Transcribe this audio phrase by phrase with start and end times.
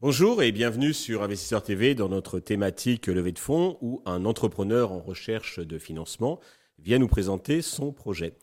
[0.00, 4.92] Bonjour et bienvenue sur Investisseur TV dans notre thématique levée de fonds où un entrepreneur
[4.92, 6.40] en recherche de financement
[6.78, 8.34] vient nous présenter son projet.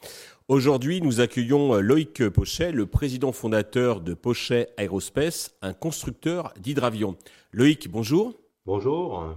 [0.47, 7.15] Aujourd'hui, nous accueillons Loïc Pochet, le président fondateur de Pochet Aerospace, un constructeur d'hydravions.
[7.51, 8.33] Loïc, bonjour.
[8.65, 9.35] Bonjour.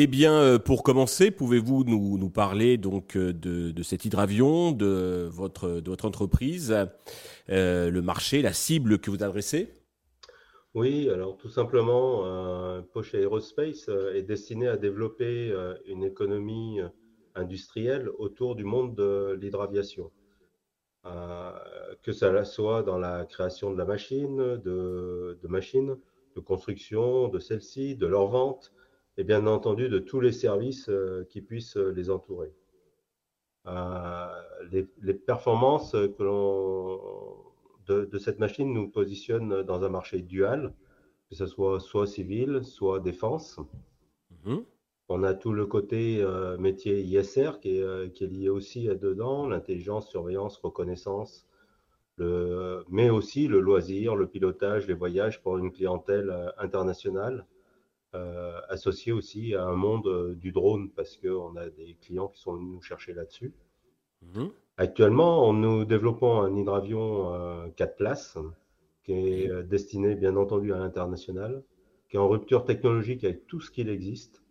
[0.00, 6.72] Eh bien, pour commencer, pouvez-vous nous, parler donc de, cet hydravion, de votre, entreprise,
[7.50, 9.74] euh, le marché, la cible que vous adressez?
[10.72, 16.78] Oui, alors tout simplement, euh, Poche Aerospace euh, est destiné à développer euh, une économie
[17.34, 20.12] industrielle autour du monde de l'hydraviation.
[22.04, 25.96] que ça soit dans la création de la machine, de, machines,
[26.36, 28.72] de construction de celles-ci, de leur vente,
[29.18, 30.90] et bien entendu de tous les services
[31.28, 32.54] qui puissent les entourer.
[34.72, 36.98] les, les, performances que l'on
[37.88, 40.74] de, cette machine nous positionne dans un marché dual,
[41.28, 43.58] que ce soit soit civil, soit défense.
[44.44, 44.64] Mhm.
[45.08, 49.48] On a tout le côté euh, métier ISR euh, qui est, lié aussi à dedans,
[49.48, 51.46] l'intelligence, surveillance, reconnaissance,
[52.16, 57.46] le, mais aussi le loisir, le pilotage, les voyages pour une clientèle euh, internationale,
[58.68, 62.72] associée aussi à un monde du drone parce qu'on a des clients qui sont venus
[62.72, 63.52] nous chercher là-dessus.
[64.22, 64.50] Mhm.
[64.76, 68.38] Actuellement, nous développons un hydravion 4 euh, places
[69.02, 71.64] qui est euh, destiné bien entendu à l'international,
[72.08, 74.42] qui est en rupture technologique avec tout ce qu'il existe.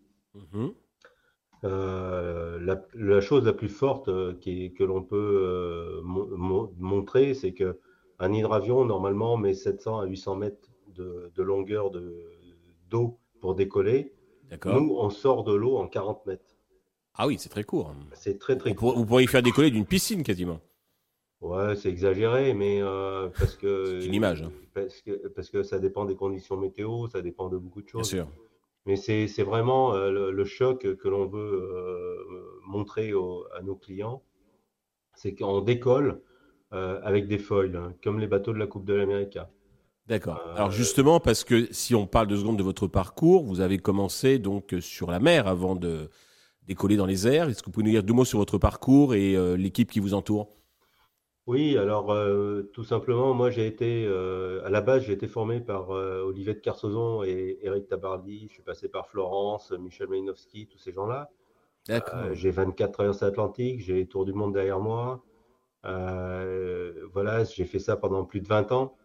[1.64, 2.60] Euh,
[2.94, 7.80] la, chose la plus forte que l'on peut montrer, c'est que
[8.20, 11.92] un hydravion normalement met 700 à 800 mètres de, longueur
[12.90, 14.14] d'eau pour décoller.
[14.66, 16.58] Nous, on sort de l'eau en 40 mètres.
[17.16, 17.94] Ah oui, c'est très court.
[18.14, 18.96] C'est très très court.
[18.96, 20.60] Vous pourriez faire décoller d'une piscine quasiment.
[21.42, 24.00] Ouais, c'est exagéré, mais euh, parce que.
[24.02, 24.42] c'est une image.
[24.42, 24.52] Hein.
[24.74, 28.12] Parce que, parce que ça dépend des conditions météo, ça dépend de beaucoup de choses.
[28.14, 28.28] Bien sûr.
[28.86, 33.12] Mais c'est vraiment euh, le, choc que l'on veut euh, montrer
[33.56, 34.24] à nos clients.
[35.14, 36.22] C'est qu'on décolle
[36.72, 39.38] avec des foils, hein, comme les bateaux de la Coupe de l'Amérique.
[40.08, 40.42] D'accord.
[40.56, 44.40] Alors justement, parce que si on parle deux secondes de votre parcours, vous avez commencé
[44.40, 46.10] donc sur la mer avant de,
[46.68, 47.50] décoller dans les airs.
[47.50, 50.00] Est-ce que vous pouvez nous dire deux mots sur votre parcours et euh, l'équipe qui
[50.00, 50.50] vous entoure?
[51.48, 55.62] Oui, alors euh, tout simplement, moi j'ai été, euh, à la base, j'ai été formé
[55.62, 58.48] par Olivier de Carsozon et Eric Tabardi.
[58.50, 61.30] Je suis passé par Florence, Michel Malinowski, tous ces gens-là.
[62.34, 65.24] j'ai 24 traverses atlantiques, j'ai les tours du monde derrière moi.
[65.84, 68.97] voilà, j'ai fait ça pendant plus de 20 ans.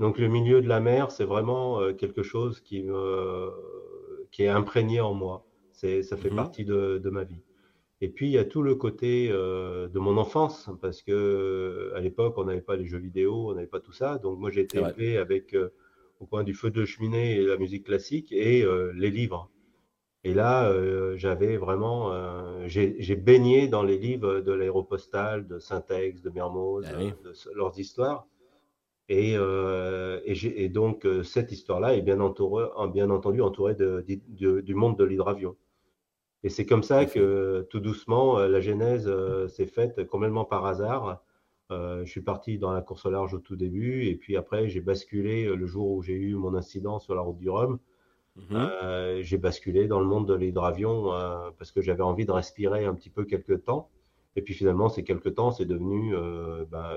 [0.00, 3.50] Donc le milieu de la mer, c'est vraiment quelque chose qui, me,
[4.32, 5.46] qui est imprégné en moi
[6.02, 7.42] ça fait mmh partie de, ma vie.
[8.02, 11.96] Et puis, il y a tout le côté euh, de mon enfance, parce que euh,
[11.96, 14.18] à l'époque, on n'avait pas les jeux vidéo, on n'avait pas tout ça.
[14.18, 15.72] Donc, moi, j'ai été élevé avec, euh,
[16.18, 19.50] au coin du feu de cheminée, et la musique classique et les livres.
[20.22, 20.70] Et là,
[21.16, 22.12] j'avais vraiment,
[22.66, 28.26] j'ai baigné dans les livres de l'aéropostale, de Saint-Ex, de Mermoz, ah de leurs histoires.
[29.12, 34.04] Et, et, donc, cette histoire-là est bien, bien entendu entourée de,
[34.60, 35.56] du monde de l'hydravion.
[36.42, 40.64] Et c'est comme ça que tout doucement, euh, la genèse euh, s'est faite complètement par
[40.64, 41.22] hasard.
[41.70, 44.68] Euh, je suis parti dans la course au large au tout début, et puis après,
[44.68, 47.78] j'ai basculé le jour où j'ai eu mon incident sur la route du Rhum.
[48.36, 49.22] Mhm.
[49.22, 51.10] j'ai basculé dans le monde de l'hydravion
[51.58, 53.90] parce que j'avais envie de respirer un petit peu quelques temps.
[54.36, 56.14] Et puis finalement, ces quelques temps, c'est devenu
[56.70, 56.96] ben,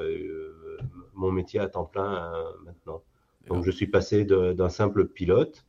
[1.14, 2.32] mon métier à temps plein
[2.64, 3.02] maintenant.
[3.48, 5.66] Donc je suis passé d'un simple pilote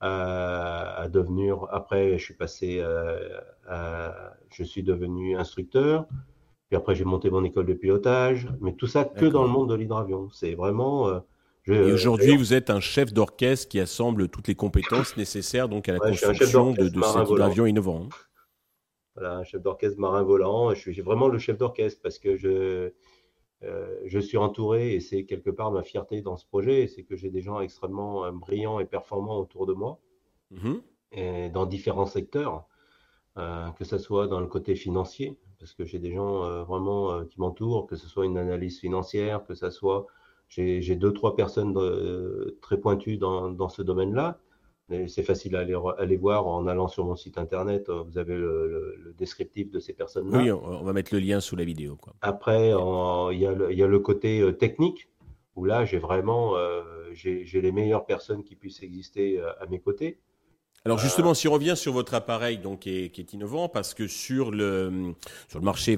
[0.00, 1.66] à, devenir.
[1.70, 6.06] Après, je suis passé, euh, à, je suis devenu instructeur.
[6.68, 8.48] Puis après, j'ai monté mon école de pilotage.
[8.60, 10.28] Mais tout ça que dans le monde de l'hydravion.
[10.32, 11.08] C'est vraiment.
[11.08, 11.20] Euh,
[11.66, 15.92] et aujourd'hui, vous êtes un chef d'orchestre qui assemble toutes les compétences nécessaires donc à
[15.92, 18.06] la construction de, de cet hydravion innovant.
[18.06, 18.16] Hein.
[19.18, 20.72] Voilà, un chef d'orchestre marin volant.
[20.74, 22.92] Je suis vraiment le chef d'orchestre parce que je,
[23.64, 27.16] euh, je suis entouré, et c'est quelque part ma fierté dans ce projet, c'est que
[27.16, 29.98] j'ai des gens extrêmement euh, brillants et performants autour de moi,
[30.52, 30.80] mhm.
[31.10, 32.68] et dans différents secteurs,
[33.36, 37.40] euh, que ce soit dans le côté financier, parce que j'ai des gens vraiment qui
[37.40, 40.06] m'entourent, que ce soit une analyse financière, que ce soit...
[40.48, 41.76] J'ai deux, trois personnes
[42.62, 44.38] très pointues dans ce domaine-là,
[45.06, 45.60] c'est facile à
[45.98, 47.88] aller, voir en allant sur mon site internet.
[47.88, 50.38] Euh, vous avez le, descriptif de ces personnes-là.
[50.38, 51.96] Oui, on, va mettre le lien sous la vidéo.
[51.96, 52.14] Quoi.
[52.22, 55.08] Après, il y, a le côté euh, technique,
[55.56, 56.82] où là, j'ai vraiment euh,
[57.12, 60.20] j'ai les meilleures personnes qui puissent exister à mes côtés.
[60.84, 63.94] Alors justement, si on revient sur votre appareil, donc qui est, qui est innovant, parce
[63.94, 65.12] que sur le
[65.48, 65.96] sur le marché,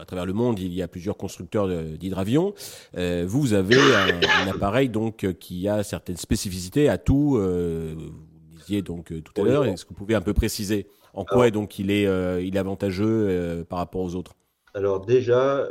[0.00, 2.54] à travers le monde, il y a plusieurs constructeurs d'hydravions.
[2.96, 7.36] Euh, vous, avez un, appareil donc qui a certaines spécificités, à tout.
[7.36, 9.64] Euh, vous disiez donc tout à l'heure.
[9.64, 12.04] Est-ce que vous pouvez un peu préciser en quoi donc il est
[12.44, 14.34] il est avantageux par rapport aux autres?
[14.74, 15.66] Alors déjà,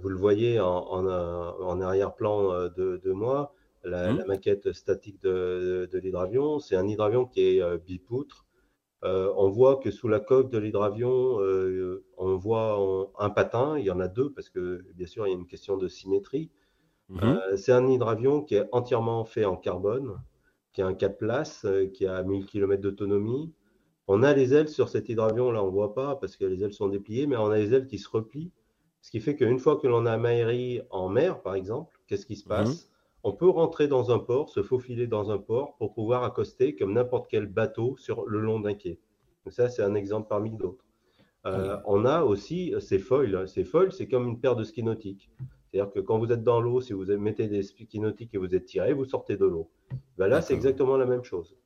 [0.00, 3.52] vous le voyez en, en, arrière-plan de, de moi
[3.84, 4.24] la, mmh.
[4.26, 6.58] maquette statique de, l'hydravion.
[6.58, 8.46] C'est un hydravion qui est euh, bipoutre.
[9.02, 13.78] Euh, on voit que sous la coque de l'hydravion, euh, on voit un patin.
[13.78, 15.88] Il y en a deux parce que, bien sûr, il y a une question de
[15.88, 16.50] symétrie.
[17.08, 17.56] Mmh.
[17.56, 20.22] c'est un hydravion qui est entièrement fait en carbone,
[20.72, 23.52] qui a un 4 places, qui a 1000 km d'autonomie.
[24.06, 26.62] On a les ailes sur cet hydravion, là on ne voit pas parce que les
[26.62, 28.52] ailes sont dépliées, mais on a les ailes qui se replient.
[29.02, 32.36] Ce qui fait qu'une fois que l'on a maillerie en mer, par exemple, qu'est-ce qui
[32.36, 32.48] se mmh.
[32.48, 32.90] passe?
[33.22, 36.92] On peut rentrer dans un port, se faufiler dans un port pour pouvoir accoster comme
[36.94, 38.98] n'importe quel bateau sur le long d'un quai.
[39.48, 40.84] ça, c'est un exemple parmi d'autres.
[41.46, 43.48] Euh, on a aussi ces foils.
[43.48, 45.30] Ces foils, c'est comme une paire de skis nautiques.
[45.70, 48.54] C'est-à-dire que quand vous êtes dans l'eau, si vous mettez des skis nautiques et vous
[48.54, 49.70] êtes tiré, vous sortez de l'eau.
[50.18, 51.56] Ben là, c'est exactement la même chose.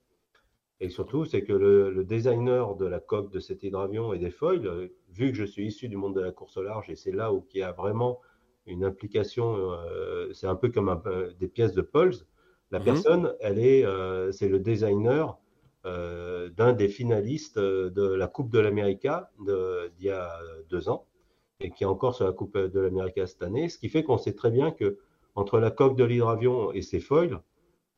[0.80, 4.66] Et surtout, c'est que le, designer de la coque de cet hydravion et des foils,
[4.66, 7.12] euh, vu que je suis issu du monde de la course au large, et c'est
[7.12, 8.20] là où il y a vraiment
[8.66, 11.02] une implication, euh, c'est un peu comme
[11.38, 12.26] des pièces de Pulse.
[12.70, 12.84] La mhm.
[12.84, 15.38] personne, elle est, euh, c'est le designer
[15.86, 19.06] euh, d'un des finalistes de la Coupe de l'Amérique
[19.40, 20.38] d'il y a
[20.70, 21.06] deux ans
[21.60, 23.68] et qui est encore sur la Coupe de l'Amérique cette année.
[23.68, 24.98] Ce qui fait qu'on sait très bien que
[25.34, 27.40] entre la coque de l'hydravion et ses foils,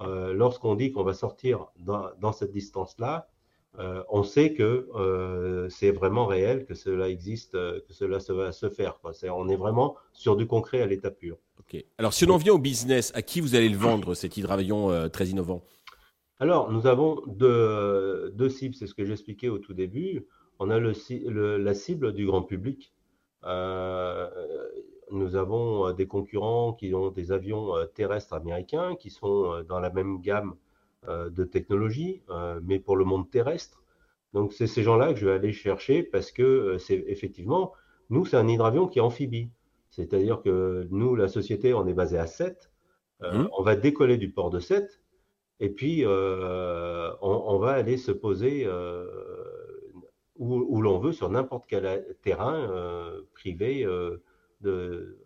[0.01, 3.29] lorsqu'on dit qu'on va sortir dans cette distance-là,
[3.79, 8.53] euh, on sait que euh, c'est vraiment réel, que cela existe, euh, que cela va
[8.53, 8.99] se faire.
[9.25, 11.37] on est vraiment sur du concret à l'état pur.
[11.99, 15.09] Alors, si on en vient au business, à qui vous allez le vendre, cet hydravion
[15.11, 15.63] très innovant?
[16.39, 20.27] Alors, nous avons deux, cibles, c'est ce que j'expliquais au tout début.
[20.61, 22.93] On a la cible du grand public.
[23.43, 30.21] nous avons des concurrents qui ont des avions terrestres américains qui sont dans la même
[30.21, 30.55] gamme
[31.09, 33.83] de technologie, euh, mais pour le monde terrestre.
[34.33, 37.73] Donc, c'est ces gens-là que je vais aller chercher parce que euh, c'est effectivement,
[38.11, 39.51] nous, c'est un hydravion qui est amphibie.
[39.91, 42.71] C'est-à-dire que nous, la société, on est basé à 7.
[43.23, 43.47] Mmh.
[43.57, 45.01] On va décoller du port de 7
[45.59, 48.69] et puis on, va aller se poser
[50.37, 52.69] où, l'on veut sur n'importe quel terrain
[53.33, 53.87] privé
[54.61, 55.17] de,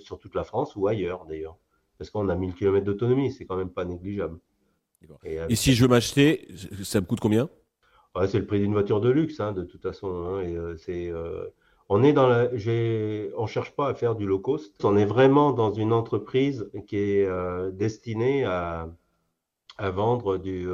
[0.00, 1.56] sur toute la France ou ailleurs d'ailleurs.
[1.96, 4.38] Parce qu'on a 1000 km d'autonomie, c'est quand même pas négligeable.
[5.24, 6.48] Et, si je veux m'acheter,
[6.82, 7.48] ça me coûte combien?
[8.26, 10.08] C'est le prix d'une voiture de luxe, hein, de toute façon.
[10.08, 11.46] Hein, et euh, c'est, euh,
[11.88, 12.48] on est dans la,
[13.36, 14.84] on cherche pas à faire du low cost.
[14.84, 18.88] On est vraiment dans une entreprise qui est euh, destinée à,
[19.78, 20.68] à vendre du,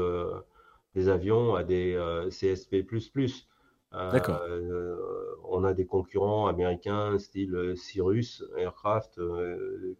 [0.95, 1.97] des avions à des
[2.31, 2.85] CSP++.
[3.93, 4.43] D'accord.
[5.49, 9.21] on a des concurrents américains, style Cyrus Aircraft,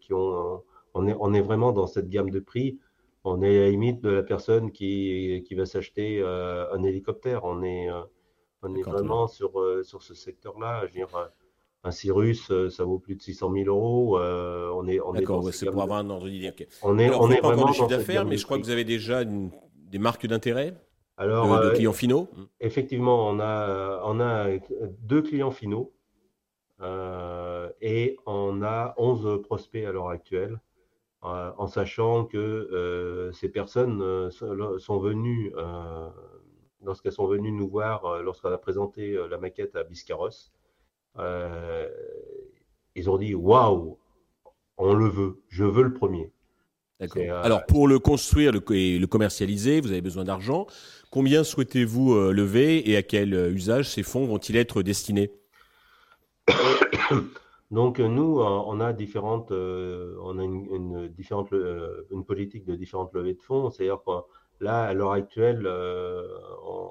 [0.01, 0.63] qui ont.
[0.95, 2.79] On est, on est vraiment dans cette gamme de prix
[3.29, 7.45] on est à la limite de la personne qui, qui va s'acheter euh, un hélicoptère.
[7.45, 8.01] On est, euh,
[8.63, 10.81] on est vraiment sur, euh, sur ce secteur-là.
[10.83, 11.31] Je veux dire,
[11.85, 14.19] un Cyrus, ça vaut plus de 600 000 euros.
[14.19, 16.53] on est, on D'accord, c'est pour avoir un ordre d'idée.
[16.83, 19.25] On est, on est pas vraiment chiffre d'affaires, mais je crois que vous avez déjà
[19.25, 20.75] des marques d'intérêt
[21.17, 22.29] Alors, de, clients finaux.
[22.61, 24.49] Effectivement, on a, on a
[25.03, 25.93] deux clients finaux
[27.81, 30.59] et on a 11 prospects à l'heure actuelle.
[31.25, 35.53] Euh, en sachant que euh, ces personnes euh, sont venues,
[36.83, 40.53] lorsqu'elles sont venues nous voir, lorsqu'on a présenté la maquette à Biscarros,
[42.95, 43.99] ils ont dit Waouh,
[44.77, 46.31] on le veut, je veux le premier.
[47.45, 50.67] Alors, pour le construire et le commercialiser, vous avez besoin d'argent.
[51.11, 55.33] Combien souhaitez-vous lever et à quel usage ces fonds vont-ils être destinés?
[57.71, 63.13] Donc nous, on a différentes, euh, on a une, différente, euh, une politique de différentes
[63.13, 63.71] levées de fonds.
[63.71, 64.11] C'est-à-dire que
[64.61, 66.27] là, à l'heure actuelle, euh,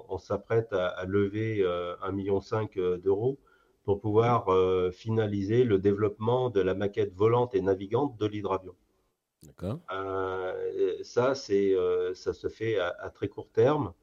[0.07, 2.41] on, s'apprête à, lever 1,5 million
[2.98, 3.39] d'euros
[3.86, 4.48] pour pouvoir
[4.93, 8.75] finaliser le développement de la maquette volante et navigante de l'hydravion.
[9.43, 9.79] D'accord.
[11.03, 11.75] ça, c'est,
[12.13, 13.93] ça se fait à, à très court terme.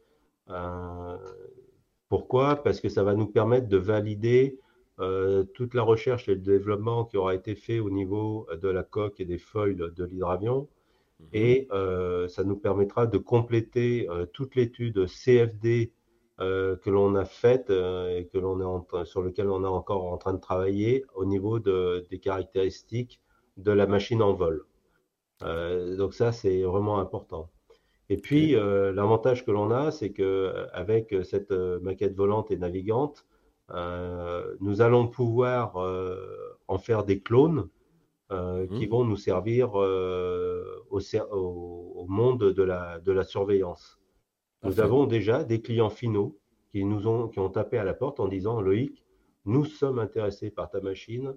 [2.08, 2.56] pourquoi?
[2.56, 4.63] Parce que ça va nous permettre de valider euh,
[4.96, 9.20] toute la recherche et le développement qui aura été fait au niveau de la coque
[9.20, 10.68] et des feuilles de l'hydravion.
[11.20, 11.26] Mhm.
[11.32, 15.92] Et euh, ça nous permettra de compléter euh, toute l'étude CFD
[16.36, 20.34] que l'on a faite et que l'on est sur lequel on est encore en train
[20.34, 23.20] de travailler au niveau de, des caractéristiques
[23.56, 24.64] de la machine en vol.
[25.40, 27.52] donc ça, c'est vraiment important.
[28.08, 33.24] Et puis, l'avantage que l'on a, c'est qu'avec cette maquette volante et navigante,
[33.71, 35.76] nous allons pouvoir
[36.68, 37.68] en faire des clones
[38.30, 44.00] mmh qui vont nous servir au, au, monde de la, de la surveillance.
[44.64, 46.38] Nous avons déjà des clients finaux
[46.73, 49.04] qui nous ont, qui ont tapé à la porte en disant Loïc,
[49.44, 51.35] nous sommes intéressés par ta machine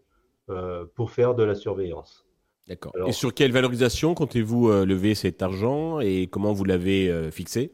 [0.49, 2.25] euh, pour faire de la surveillance.
[2.67, 2.93] D'accord.
[3.05, 7.73] Et sur quelle valorisation comptez-vous euh, lever cet argent et comment vous l'avez euh, fixé?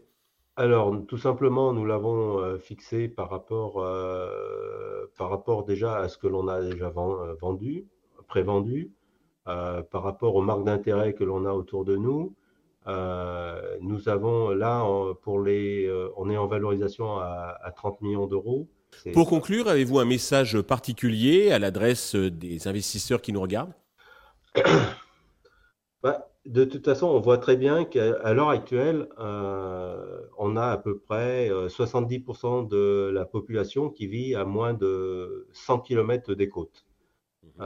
[0.56, 3.74] Alors, tout simplement, nous l'avons fixé par rapport,
[5.18, 6.90] par rapport déjà à ce que l'on a déjà
[7.42, 7.88] vendu,
[8.28, 8.92] prévendu,
[9.46, 12.36] par rapport aux marques d'intérêt que l'on a autour de nous,
[13.82, 14.86] nous avons là,
[15.24, 18.68] pour les, on est en valorisation à, 30 millions d'euros.
[19.14, 23.74] Pour conclure, avez-vous un message particulier à l'adresse des investisseurs qui nous regardent?
[26.04, 30.78] Bah, De toute façon, on voit très bien qu'à l'heure actuelle, euh, on a à
[30.78, 36.86] peu près 70% de la population qui vit à moins de 100 km des côtes.
[37.60, 37.66] Mmh.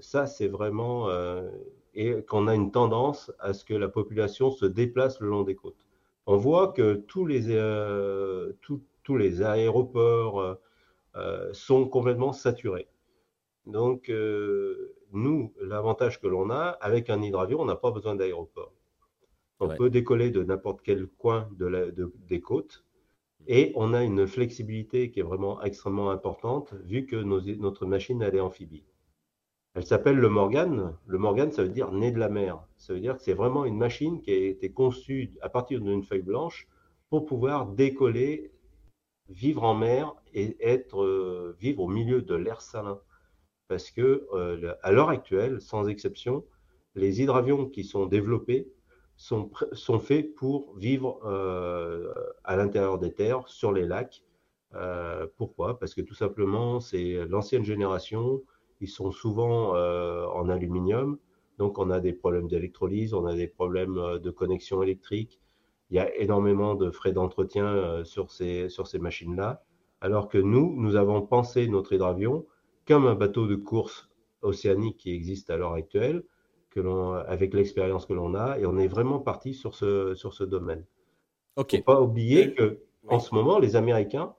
[0.00, 1.08] ça, c'est vraiment
[1.98, 5.56] et qu'on a une tendance à ce que la population se déplace le long des
[5.56, 5.84] côtes.
[6.26, 10.54] On voit que tous les, euh, tous les aéroports euh,
[11.16, 12.86] euh, sont complètement saturés.
[13.68, 14.10] Donc,
[15.12, 18.72] nous, l'avantage que l'on a, avec un hydravion, on n'a pas besoin d'aéroport.
[19.60, 22.84] On peut décoller de n'importe quel coin de la, des côtes
[23.46, 28.34] et on a une flexibilité qui est vraiment extrêmement importante vu que notre machine elle
[28.34, 28.84] est amphibie.
[29.74, 30.96] Elle s'appelle le Morgan.
[31.06, 32.62] Le Morgan, ça veut dire né de la mer.
[32.76, 36.02] Ça veut dire que c'est vraiment une machine qui a été conçue à partir d'une
[36.02, 36.68] feuille blanche
[37.10, 38.52] pour pouvoir décoller,
[39.28, 43.00] vivre en mer et être, euh, vivre au milieu de l'air salin.
[43.68, 46.44] Parce que euh, à l'heure actuelle, sans exception,
[46.94, 48.68] les hydravions qui sont développés
[49.16, 52.12] sont, sont faits pour vivre euh,
[52.44, 54.22] à l'intérieur des terres, sur les lacs.
[55.36, 55.78] pourquoi?
[55.78, 58.42] Parce que tout simplement, c'est l'ancienne génération
[58.80, 61.18] ils sont souvent euh, en aluminium.
[61.58, 65.40] Donc, on a des problèmes d'électrolyse, on a des problèmes euh, de connexion électrique.
[65.90, 69.62] Il y a énormément de frais d'entretien euh, sur ces, sur ces machines-là.
[70.00, 72.46] Alors que nous, nous avons pensé notre hydravion
[72.88, 74.08] comme un bateau de course
[74.42, 76.24] océanique qui existe à l'heure actuelle,
[76.70, 80.32] que l'on, avec l'expérience que l'on a, et on est vraiment parti sur ce, sur
[80.32, 80.84] ce domaine.
[81.56, 84.34] Il ne faut pas oublier que en ce moment, les Américains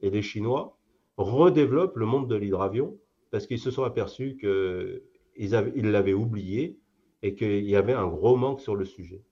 [0.00, 0.76] et les Chinois
[1.16, 2.98] redéveloppent le monde de l'hydravion
[3.30, 6.78] parce qu'ils se sont aperçus qu'ils l'avaient oublié
[7.22, 9.22] et qu'il y avait un gros manque sur le sujet.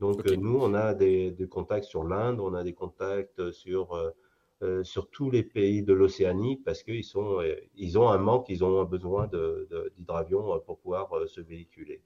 [0.00, 3.94] Donc nous, on a des, contacts sur l'Inde, on a des contacts sur,
[4.62, 8.18] euh, euh, sur tous les pays de l'Océanie parce qu'ils sont, euh, ils ont un
[8.18, 9.28] manque, ils ont un besoin
[9.96, 12.02] d'hydravions pour pouvoir se véhiculer.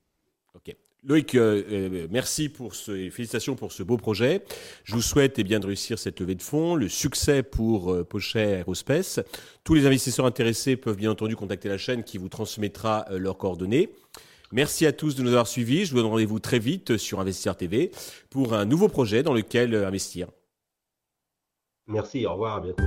[0.55, 0.75] Ok.
[1.03, 4.43] Loïc, euh, euh, merci pour ce, félicitations pour ce beau projet.
[4.85, 8.05] Je vous souhaite eh bien, de réussir cette levée de fonds, le succès pour euh,
[8.05, 9.21] Pochet Aerospace.
[9.65, 13.89] Tous les investisseurs intéressés peuvent bien entendu contacter la chaîne qui vous transmettra leurs coordonnées.
[14.53, 15.87] Merci à tous de nous avoir suivis.
[15.87, 17.93] Je vous donne rendez-vous très vite sur Investir TV
[18.29, 20.29] pour un nouveau projet dans lequel investir.
[21.91, 22.85] Merci, au revoir, à bientôt.